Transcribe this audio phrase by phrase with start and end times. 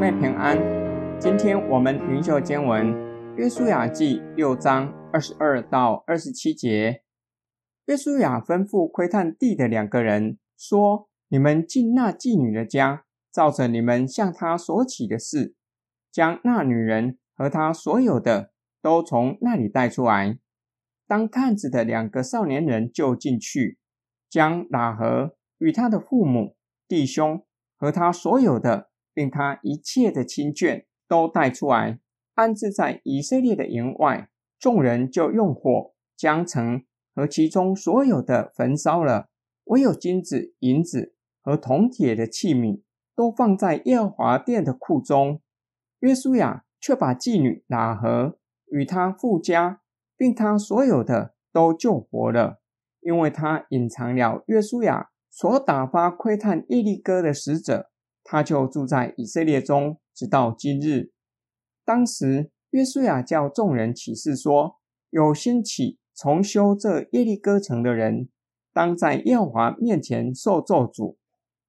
[0.00, 0.56] 妹平安。
[1.20, 2.86] 今天我们灵修经文
[3.36, 7.02] 《约书亚记》六章二十二到二十七节。
[7.84, 15.54] 约书亚吩咐窥探地的两个人说：“你们进那妓女的家，照着你们向她所起的事，
[16.10, 20.38] 将那女人和她所有的都从那里带出来。
[21.06, 23.76] 当探子的两个少年人就进去，
[24.30, 26.56] 将喇合与他的父母、
[26.88, 27.44] 弟兄
[27.76, 31.98] 和他所有的。”并他一切的亲眷都带出来，
[32.34, 34.30] 安置在以色列的营外。
[34.58, 39.30] 众人就用火将城和其中所有的焚烧了，
[39.64, 42.82] 唯有金子、银子和铜铁的器皿
[43.16, 45.40] 都放在耶和华殿的库中。
[46.00, 49.80] 约书亚却把妓女拉合与他父家，
[50.16, 52.60] 并他所有的都救活了，
[53.00, 57.89] 因为他隐藏了约书亚所打发窥探耶利哥的使者。
[58.32, 61.10] 他就住在以色列中，直到今日。
[61.84, 64.76] 当时约书亚叫众人起誓说：
[65.10, 68.28] 有兴起重修这耶利哥城的人，
[68.72, 71.16] 当在耶和华面前受咒诅。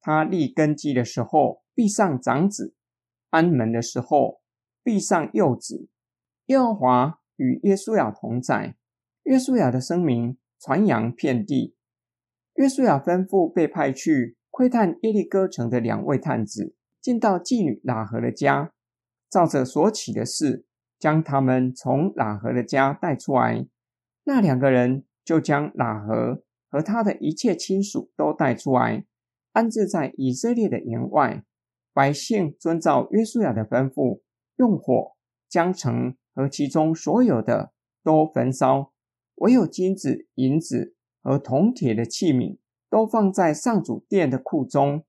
[0.00, 2.74] 他立根基的时候，必上长子；
[3.30, 4.40] 安门的时候，
[4.82, 5.86] 必上幼子。
[6.46, 8.74] 耶和华与约书亚同在，
[9.22, 11.76] 约书亚的声名传扬遍地。
[12.54, 14.37] 约书亚吩咐被派去。
[14.50, 18.72] 窥探耶利哥城的两位探子进到妓女喇合的家，
[19.30, 20.66] 照着所起的事，
[20.98, 23.66] 将他们从喇合的家带出来。
[24.24, 29.04] 那两个人就将喇合和他的一切亲属都带出来，
[29.52, 31.44] 安置在以色列的营外。
[31.94, 34.20] 百姓遵照约书亚的吩咐，
[34.56, 35.16] 用火
[35.48, 37.72] 将城和其中所有的
[38.04, 38.92] 都焚烧，
[39.36, 42.58] 唯有金子、银子和铜铁的器皿。
[42.90, 45.04] 都放在上主殿的库中，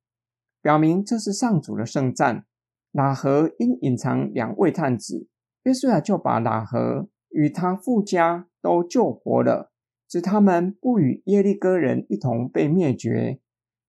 [0.61, 2.45] 表明这是上主的圣战。
[2.91, 5.27] 喇合因隐藏两位探子，
[5.63, 9.71] 约书亚就把喇合与他父家都救活了，
[10.09, 13.39] 使他们不与耶利哥人一同被灭绝。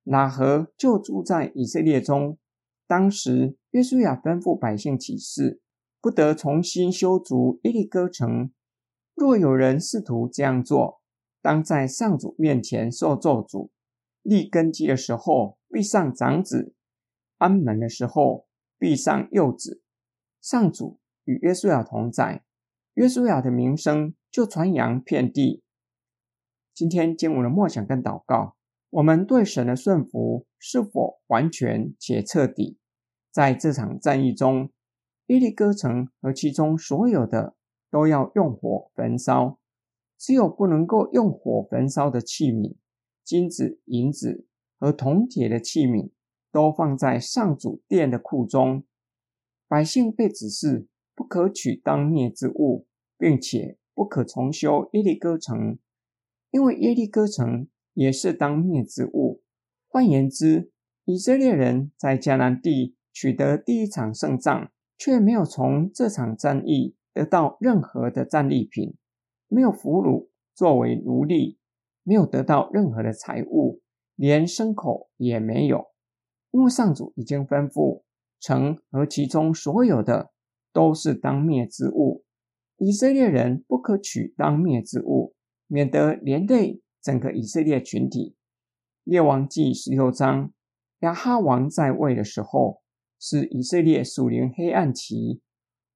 [0.05, 2.37] 喇合就住在以色列中。
[2.87, 5.61] 当时约书亚吩咐百姓起誓，
[6.01, 8.51] 不得重新修筑耶利哥城。
[9.15, 11.01] 若有人试图这样做，
[11.41, 13.71] 当在上主面前受咒诅。
[14.23, 16.73] 立根基的时候，必上长子；
[17.39, 18.47] 安门的时候，
[18.79, 19.83] 必上幼子。
[20.41, 22.45] 上主与约书亚同在，
[22.95, 25.63] 约书亚的名声就传扬遍地。
[26.75, 28.57] 今天经文的默想跟祷告，
[28.91, 32.79] 我们对神的顺服是否完全且彻底？
[33.31, 34.71] 在这场战役中，
[35.27, 37.55] 耶利哥城和其中所有的
[37.91, 39.59] 都要用火焚烧，
[40.19, 42.77] 只有不能够用火焚烧的器皿。
[43.25, 44.47] 金子、银子
[44.79, 46.11] 和铜铁的器皿
[46.51, 48.85] 都放在上主殿的库中。
[49.69, 52.87] 百姓被指示不可取当灭之物，
[53.17, 55.79] 并且不可重修耶利哥城，
[56.51, 59.43] 因为耶利哥城也是当灭之物。
[59.87, 60.73] 换言之，
[61.05, 68.97] 以色列人在迦南地取得第一场胜仗，却没有从这场战役得到任何的战利品，
[69.47, 71.60] 没有俘虏作为奴隶。
[72.03, 73.81] 没有得到任何的财物，
[74.17, 75.87] 连牲口也没有，
[76.51, 78.03] 因为上主已经吩咐，
[78.41, 80.33] 城和其中所有的
[80.73, 82.25] 都是当灭之物，
[82.79, 85.35] 以色列人不可取当灭之物，
[85.67, 88.37] 免得连累整个以色列群体。
[89.05, 90.53] 列王记十六章，
[91.01, 92.83] 亚哈王在位的时候，
[93.19, 95.41] 是以色列属灵黑暗期，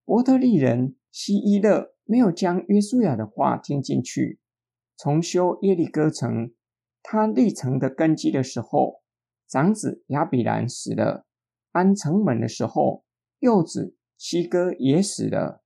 [0.05, 4.39] 伯特利人希伊勒没有将约书亚的话听进去。
[4.97, 6.53] 重修耶利哥城，
[7.03, 9.03] 他立城的根基的时候，
[9.49, 11.25] 长子亚比兰死了；
[11.72, 13.05] 安城门的时候，
[13.41, 15.62] 幼子西哥也死了。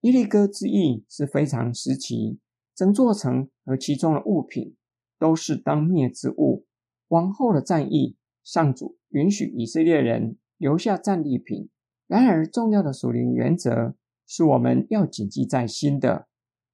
[0.00, 2.40] 耶利哥之役是非常时期，
[2.74, 4.76] 整座城和其中的物品
[5.18, 6.66] 都是当灭之物。
[7.08, 11.68] 往后的战役，上主允许以色列人留下战利品。
[12.06, 13.94] 然而，重要的属灵原则
[14.26, 16.26] 是我们要谨记在心的。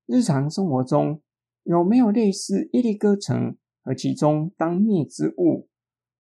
[0.07, 1.21] 日常生活中，
[1.67, 5.69] 有没有类似耶利哥城和其中当灭之物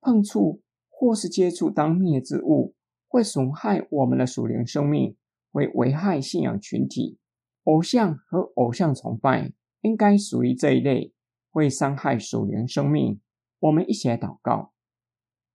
[0.00, 2.74] 碰触或是接触当灭之物，
[3.06, 5.16] 会损害我们的属灵生命，
[5.52, 7.18] 会危害信仰群体？
[7.62, 9.52] 偶像和偶像崇拜
[9.82, 11.12] 应该属于这一类，
[11.50, 13.20] 会伤害属灵生命。
[13.60, 14.72] 我们一起来祷告：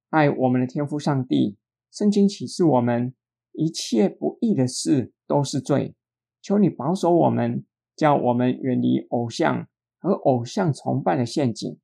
[0.10, 1.58] 爱我们的天父上帝，
[1.92, 3.14] 圣经启示我们，
[3.52, 5.96] 一切不义的事都是罪。
[6.42, 7.66] 求你保守我们，
[7.96, 9.68] 叫我们远离偶像。
[10.02, 11.78] 和偶像崇拜的陷阱，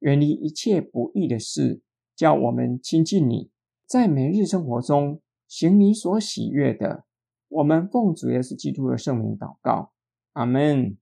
[0.00, 1.80] 远离一切不义的事，
[2.16, 3.48] 叫我们亲近你，
[3.86, 7.04] 在每日生活中行你所喜悦的。
[7.48, 9.92] 我们奉主耶稣基督的圣名祷告，
[10.32, 10.98] 阿门。